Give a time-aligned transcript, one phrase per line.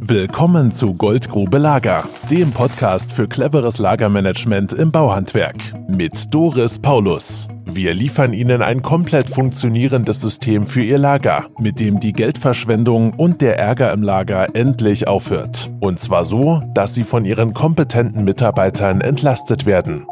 [0.00, 5.56] Willkommen zu Goldgrube Lager, dem Podcast für cleveres Lagermanagement im Bauhandwerk
[5.88, 7.48] mit Doris Paulus.
[7.64, 13.40] Wir liefern Ihnen ein komplett funktionierendes System für Ihr Lager, mit dem die Geldverschwendung und
[13.40, 15.68] der Ärger im Lager endlich aufhört.
[15.80, 20.06] Und zwar so, dass Sie von Ihren kompetenten Mitarbeitern entlastet werden.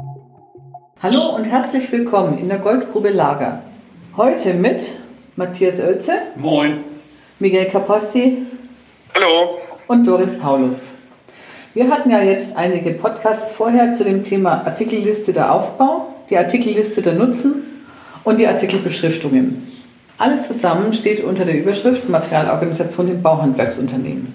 [1.00, 3.62] Hallo und herzlich willkommen in der Goldgrube Lager.
[4.16, 4.82] Heute mit
[5.36, 6.12] Matthias Oelze.
[6.34, 6.78] Moin.
[7.38, 8.46] Miguel Caposti.
[9.14, 10.86] Hallo und Doris Paulus.
[11.74, 17.02] Wir hatten ja jetzt einige Podcasts vorher zu dem Thema Artikelliste der Aufbau, die Artikelliste
[17.02, 17.62] der Nutzen
[18.24, 19.70] und die Artikelbeschriftungen.
[20.18, 24.34] Alles zusammen steht unter der Überschrift Materialorganisation im Bauhandwerksunternehmen.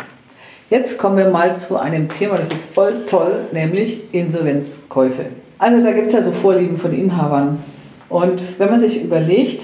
[0.69, 5.25] Jetzt kommen wir mal zu einem Thema, das ist voll toll, nämlich Insolvenzkäufe.
[5.57, 7.61] Also da gibt es ja so Vorlieben von Inhabern.
[8.07, 9.63] Und wenn man sich überlegt,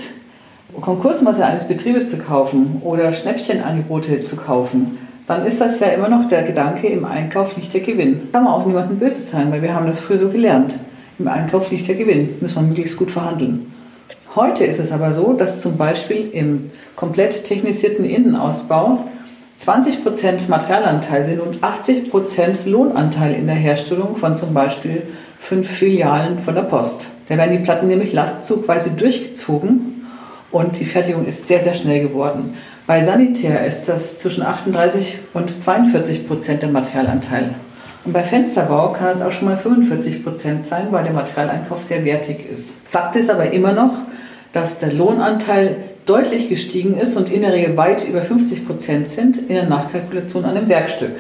[0.82, 6.28] Konkursmasse eines Betriebes zu kaufen oder Schnäppchenangebote zu kaufen, dann ist das ja immer noch
[6.28, 8.32] der Gedanke, im Einkauf liegt der Gewinn.
[8.32, 10.76] Kann man auch niemandem Böses sein, weil wir haben das früher so gelernt.
[11.20, 13.72] Im Einkauf liegt der Gewinn, muss man möglichst gut verhandeln.
[14.36, 19.06] Heute ist es aber so, dass zum Beispiel im komplett technisierten Innenausbau
[19.60, 25.04] 20% Materialanteil sind und 80% Lohnanteil in der Herstellung von zum Beispiel
[25.40, 27.08] fünf Filialen von der Post.
[27.28, 30.06] Da werden die Platten nämlich lastzugweise durchgezogen
[30.52, 32.54] und die Fertigung ist sehr, sehr schnell geworden.
[32.88, 37.54] Bei Sanitär ist das zwischen 38 und 42 Prozent der Materialanteil.
[38.06, 42.06] Und bei Fensterbau kann es auch schon mal 45 Prozent sein, weil der Materialeinkauf sehr
[42.06, 42.76] wertig ist.
[42.88, 43.92] Fakt ist aber immer noch,
[44.54, 49.36] dass der Lohnanteil deutlich gestiegen ist und in der Regel weit über 50 Prozent sind
[49.36, 51.18] in der Nachkalkulation an einem Werkstück.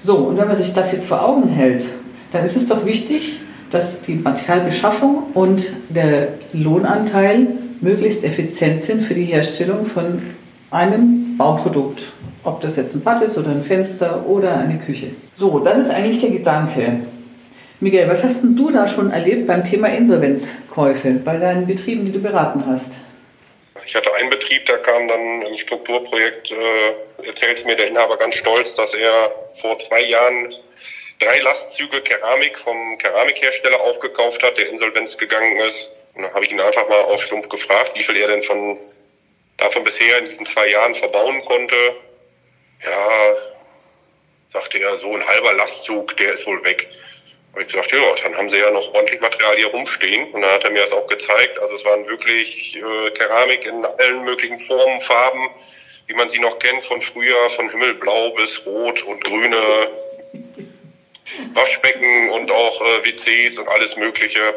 [0.00, 1.86] So, und wenn man sich das jetzt vor Augen hält,
[2.30, 3.40] dann ist es doch wichtig,
[3.72, 7.48] dass die Materialbeschaffung und der Lohnanteil
[7.80, 10.22] möglichst effizient sind für die Herstellung von
[10.70, 12.02] einem Bauprodukt.
[12.44, 15.08] Ob das jetzt ein Bad ist oder ein Fenster oder eine Küche.
[15.36, 17.00] So, das ist eigentlich der Gedanke.
[17.80, 22.12] Miguel, was hast denn du da schon erlebt beim Thema Insolvenzkäufe bei deinen Betrieben, die
[22.12, 22.98] du beraten hast?
[23.84, 28.36] Ich hatte einen Betrieb, da kam dann ein Strukturprojekt, äh, erzählte mir der Inhaber ganz
[28.36, 30.54] stolz, dass er vor zwei Jahren
[31.18, 35.98] drei Lastzüge Keramik vom Keramikhersteller aufgekauft hat, der insolvenz gegangen ist.
[36.14, 38.78] Und dann habe ich ihn einfach mal auf Stumpf gefragt, wie viel er denn von
[39.60, 41.76] davon bisher in diesen zwei Jahren verbauen konnte,
[42.84, 43.36] ja,
[44.48, 46.88] sagte er, so ein halber Lastzug, der ist wohl weg.
[47.52, 50.32] Und ich gesagt, ja, dann haben sie ja noch ordentlich Material hier rumstehen.
[50.32, 51.58] Und dann hat er mir das auch gezeigt.
[51.58, 55.50] Also es waren wirklich äh, Keramik in allen möglichen Formen, Farben,
[56.06, 59.90] wie man sie noch kennt von früher, von Himmelblau bis Rot und Grüne.
[61.54, 64.54] Waschbecken und auch äh, WCs und alles Mögliche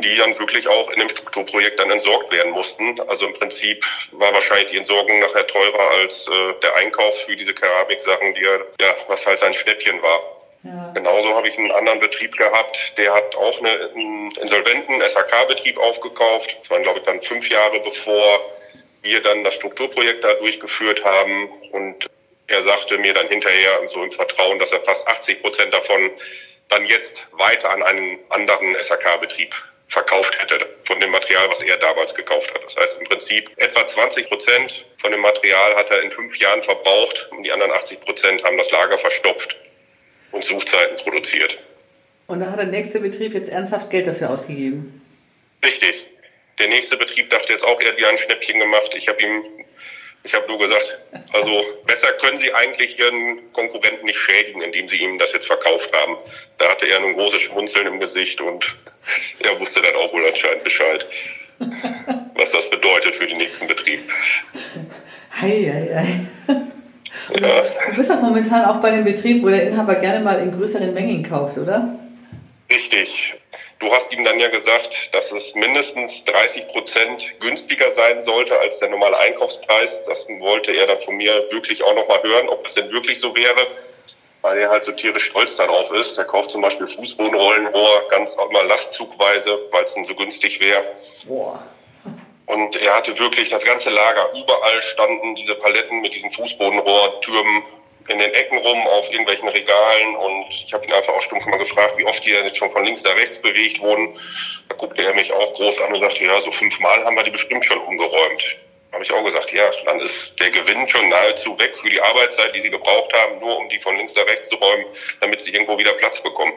[0.00, 2.94] die dann wirklich auch in dem Strukturprojekt dann entsorgt werden mussten.
[3.08, 7.54] Also im Prinzip war wahrscheinlich die Entsorgung nachher teurer als äh, der Einkauf für diese
[7.54, 10.40] Keramiksachen, die ja, was halt sein Schnäppchen war.
[10.62, 10.92] Ja.
[10.94, 16.58] Genauso habe ich einen anderen Betrieb gehabt, der hat auch einen insolventen SHK-Betrieb aufgekauft.
[16.60, 18.40] Das waren, glaube ich, dann fünf Jahre bevor
[19.02, 21.48] wir dann das Strukturprojekt da durchgeführt haben.
[21.72, 22.06] Und
[22.46, 26.10] er sagte mir dann hinterher so im Vertrauen, dass er fast 80 Prozent davon
[26.68, 29.54] dann jetzt weiter an einen anderen SHK-Betrieb
[29.90, 32.62] verkauft hätte von dem Material, was er damals gekauft hat.
[32.62, 36.62] Das heißt im Prinzip etwa 20 Prozent von dem Material hat er in fünf Jahren
[36.62, 39.56] verbraucht und die anderen 80 Prozent haben das Lager verstopft
[40.30, 41.58] und Suchzeiten produziert.
[42.28, 45.02] Und da hat der nächste Betrieb jetzt ernsthaft Geld dafür ausgegeben?
[45.64, 46.06] Richtig.
[46.60, 48.94] Der nächste Betrieb dachte jetzt auch, er hat ein Schnäppchen gemacht.
[48.94, 49.44] Ich habe ihm
[50.22, 50.98] ich habe nur gesagt,
[51.32, 55.90] also besser können Sie eigentlich Ihren Konkurrenten nicht schädigen, indem Sie ihm das jetzt verkauft
[55.94, 56.16] haben.
[56.58, 58.76] Da hatte er ein großes Schmunzeln im Gesicht und
[59.40, 61.06] er wusste dann auch wohl anscheinend Bescheid,
[62.34, 64.00] was das bedeutet für den nächsten Betrieb.
[65.40, 66.60] Hei, hei, hei.
[67.40, 67.62] Ja.
[67.86, 70.92] Du bist auch momentan auch bei dem Betrieb, wo der Inhaber gerne mal in größeren
[70.92, 71.98] Mengen kauft, oder?
[72.70, 73.39] Richtig.
[73.80, 78.78] Du hast ihm dann ja gesagt, dass es mindestens 30 Prozent günstiger sein sollte als
[78.78, 80.04] der normale Einkaufspreis.
[80.04, 83.34] Das wollte er dann von mir wirklich auch nochmal hören, ob das denn wirklich so
[83.34, 83.66] wäre,
[84.42, 86.18] weil er halt so tierisch stolz darauf ist.
[86.18, 90.84] Er kauft zum Beispiel Fußbodenrollenrohr ganz immer lastzugweise, weil es dann so günstig wäre.
[92.44, 94.30] Und er hatte wirklich das ganze Lager.
[94.34, 97.62] Überall standen diese Paletten mit diesen Fußbodenrohrtürmen
[98.10, 101.58] in den Ecken rum auf irgendwelchen Regalen und ich habe ihn einfach auch stumpf mal
[101.58, 104.18] gefragt, wie oft die jetzt schon von links nach rechts bewegt wurden.
[104.68, 107.30] Da guckte er mich auch groß an und sagte, ja, so fünfmal haben wir die
[107.30, 108.56] bestimmt schon umgeräumt.
[108.90, 112.00] Da habe ich auch gesagt, ja, dann ist der Gewinn schon nahezu weg für die
[112.00, 114.86] Arbeitszeit, die sie gebraucht haben, nur um die von links nach rechts zu räumen,
[115.20, 116.52] damit sie irgendwo wieder Platz bekommen.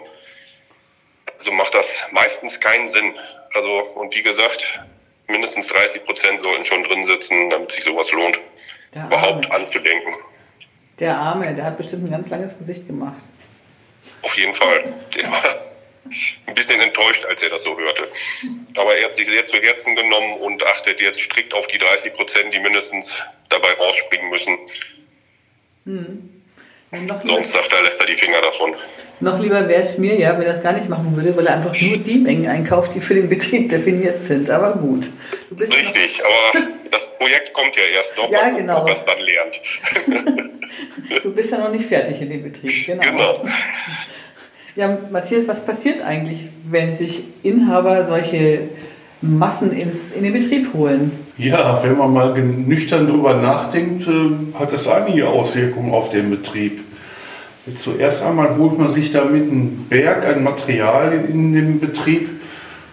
[1.37, 3.17] Also macht das meistens keinen Sinn.
[3.53, 4.79] Also, und wie gesagt,
[5.27, 8.39] mindestens 30 Prozent sollten schon drin sitzen, damit sich sowas lohnt,
[8.95, 10.15] überhaupt anzudenken.
[10.99, 13.21] Der Arme, der hat bestimmt ein ganz langes Gesicht gemacht.
[14.21, 14.93] Auf jeden Fall.
[15.15, 15.43] Der war
[16.45, 18.07] ein bisschen enttäuscht, als er das so hörte.
[18.77, 22.13] Aber er hat sich sehr zu Herzen genommen und achtet jetzt strikt auf die 30
[22.13, 24.57] Prozent, die mindestens dabei rausspringen müssen.
[25.85, 26.43] Hm.
[27.23, 28.75] Sonst sagt er, lässt er die Finger davon.
[29.19, 31.55] Noch lieber wäre es mir ja, wenn er es gar nicht machen würde, weil er
[31.55, 34.49] einfach nur die Mengen einkauft, die für den Betrieb definiert sind.
[34.49, 35.09] Aber gut.
[35.57, 38.81] Richtig, aber das Projekt kommt ja erst noch, ja, genau.
[38.81, 39.61] ob er es dann lernt.
[41.23, 43.01] du bist ja noch nicht fertig in dem Betrieb, genau.
[43.01, 43.43] genau.
[44.75, 48.69] Ja, Matthias, was passiert eigentlich, wenn sich Inhaber solche
[49.21, 51.11] Massen ins, in den Betrieb holen?
[51.37, 56.83] Ja, wenn man mal nüchtern darüber nachdenkt, äh, hat das einige Auswirkungen auf den Betrieb.
[57.75, 62.29] Zuerst einmal holt man sich damit einen Berg an Material in den Betrieb,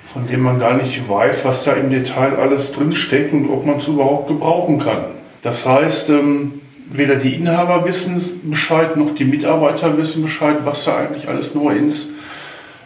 [0.04, 3.78] von dem man gar nicht weiß, was da im Detail alles drinsteckt und ob man
[3.78, 5.06] es überhaupt gebrauchen kann.
[5.42, 10.98] Das heißt, ähm, weder die Inhaber wissen Bescheid, noch die Mitarbeiter wissen Bescheid, was da
[10.98, 12.10] eigentlich alles neu ins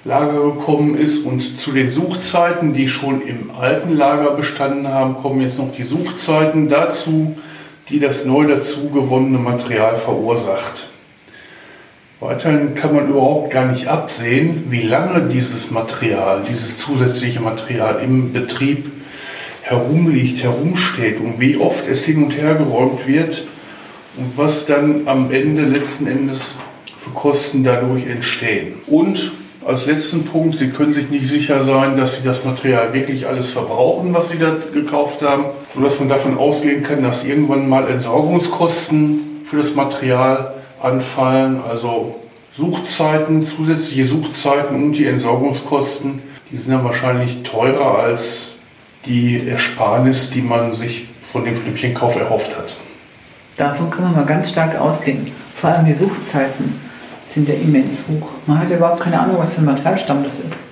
[0.05, 1.27] Lager gekommen ist.
[1.27, 5.85] Und zu den Suchzeiten, die schon im alten Lager bestanden haben, kommen jetzt noch die
[5.85, 7.37] Suchzeiten dazu,
[7.91, 10.87] die das neu dazu gewonnene Material verursacht.
[12.25, 18.33] Weiterhin kann man überhaupt gar nicht absehen, wie lange dieses Material, dieses zusätzliche Material im
[18.33, 18.91] Betrieb
[19.61, 23.45] herumliegt, herumsteht und wie oft es hin und her geräumt wird
[24.17, 26.57] und was dann am Ende letzten Endes
[26.97, 28.77] für Kosten dadurch entstehen.
[28.87, 29.33] Und
[29.67, 33.53] als letzten Punkt, Sie können sich nicht sicher sein, dass Sie das Material wirklich alles
[33.53, 35.45] verbrauchen, was Sie da gekauft haben,
[35.75, 40.54] sodass man davon ausgehen kann, dass irgendwann mal Entsorgungskosten für das Material
[40.85, 42.17] anfallen, also
[42.53, 48.53] Suchzeiten, zusätzliche Suchzeiten und die Entsorgungskosten, die sind dann wahrscheinlich teurer als
[49.07, 52.77] die Ersparnis, die man sich von dem Schnäppchenkauf erhofft hat.
[53.57, 55.31] Davon kann man mal ganz stark ausgehen.
[55.55, 56.81] Vor allem die Suchzeiten
[57.25, 58.29] sind ja immens hoch.
[58.47, 60.65] Man hat ja überhaupt keine Ahnung, was für ein Materialstamm das ist.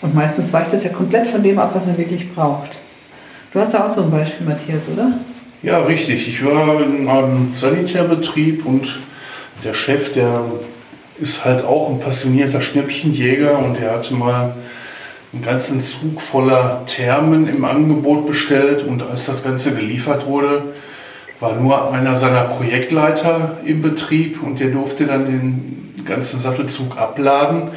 [0.00, 2.72] Und meistens weicht das ja komplett von dem ab, was man wirklich braucht.
[3.52, 5.12] Du hast da auch so ein Beispiel, Matthias, oder?
[5.62, 6.28] Ja, richtig.
[6.28, 8.98] Ich war in einem Sanitärbetrieb und
[9.62, 10.40] der Chef, der
[11.20, 14.54] ist halt auch ein passionierter Schnäppchenjäger und er hatte mal
[15.32, 20.62] einen ganzen Zug voller Thermen im Angebot bestellt und als das Ganze geliefert wurde,
[21.40, 27.70] war nur einer seiner Projektleiter im Betrieb und der durfte dann den ganzen Sattelzug abladen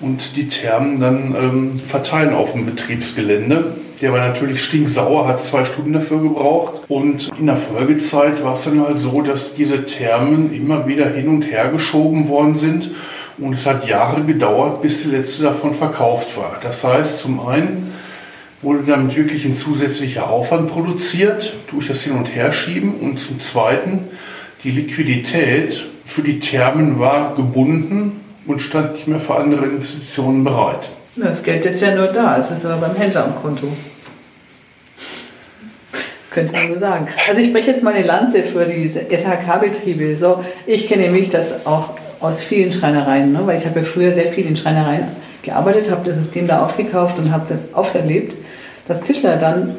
[0.00, 3.76] und die Thermen dann ähm, verteilen auf dem Betriebsgelände.
[4.00, 6.80] Der war natürlich stinksauer, hat zwei Stunden dafür gebraucht.
[6.88, 11.28] Und in der Folgezeit war es dann halt so, dass diese Thermen immer wieder hin
[11.28, 12.90] und her geschoben worden sind.
[13.36, 16.56] Und es hat Jahre gedauert, bis die letzte davon verkauft war.
[16.62, 17.92] Das heißt, zum einen
[18.62, 22.94] wurde damit wirklich ein zusätzlicher Aufwand produziert durch das Hin- und Herschieben.
[22.94, 24.08] Und zum Zweiten,
[24.64, 30.88] die Liquidität für die Thermen war gebunden und stand nicht mehr für andere Investitionen bereit.
[31.16, 33.66] Das Geld ist ja nur da, es ist aber beim Händler am Konto.
[36.30, 37.08] Könnte man so sagen.
[37.28, 40.16] Also ich spreche jetzt mal eine Lanze für diese SHK-Betriebe.
[40.16, 43.40] So, ich kenne nämlich das auch aus vielen Schreinereien, ne?
[43.44, 45.08] weil ich habe ja früher sehr viel in Schreinereien
[45.42, 48.36] gearbeitet, habe das System da aufgekauft und habe das oft erlebt,
[48.86, 49.74] dass Tischler dann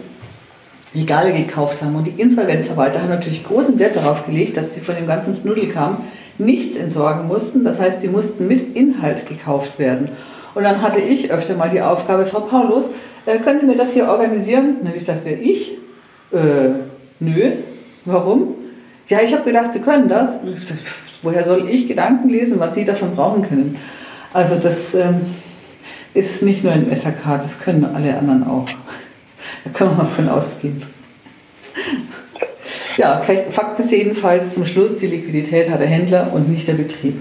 [0.93, 1.95] Regale gekauft haben.
[1.95, 6.03] Und die Insolvenzverwalter haben natürlich großen Wert darauf gelegt, dass sie von dem ganzen Schnudelkram
[6.37, 7.63] nichts entsorgen mussten.
[7.63, 10.09] Das heißt, die mussten mit Inhalt gekauft werden.
[10.53, 12.85] Und dann hatte ich öfter mal die Aufgabe, Frau Paulus,
[13.25, 14.77] äh, können Sie mir das hier organisieren?
[14.81, 15.77] Und ich gesagt, wer ich?
[16.31, 16.69] Äh,
[17.19, 17.51] nö.
[18.05, 18.55] Warum?
[19.07, 20.35] Ja, ich habe gedacht, Sie können das.
[20.35, 20.79] Und ich gesagt,
[21.21, 23.77] woher soll ich Gedanken lesen, was Sie davon brauchen können?
[24.33, 25.21] Also das ähm,
[26.13, 28.67] ist nicht nur im SHK, das können alle anderen auch.
[29.63, 30.81] Da können wir mal von ausgehen.
[32.97, 37.15] Ja, Fakt ist jedenfalls zum Schluss, die Liquidität hat der Händler und nicht der Betrieb.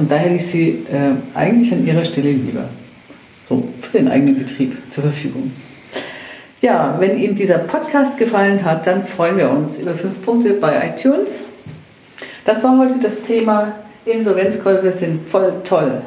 [0.00, 2.64] Und da hätte ich sie äh, eigentlich an ihrer Stelle lieber.
[3.46, 5.52] So, für den eigenen Betrieb zur Verfügung.
[6.62, 10.88] Ja, wenn Ihnen dieser Podcast gefallen hat, dann freuen wir uns über fünf Punkte bei
[10.88, 11.42] iTunes.
[12.46, 13.74] Das war heute das Thema
[14.06, 16.00] Insolvenzkäufe sind voll toll.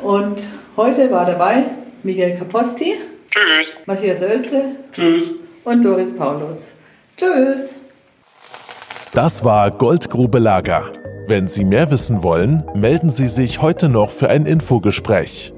[0.00, 0.40] Und
[0.76, 1.66] heute war dabei
[2.02, 2.94] Miguel Caposti.
[3.30, 3.78] Tschüss.
[3.86, 4.62] Matthias Oelze.
[4.92, 5.34] Tschüss.
[5.62, 6.72] Und Doris Paulus.
[7.16, 7.74] Tschüss.
[9.14, 10.90] Das war Goldgrube Lager.
[11.28, 15.52] Wenn Sie mehr wissen wollen, melden Sie sich heute noch für ein Infogespräch.